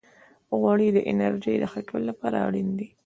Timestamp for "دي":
2.79-2.87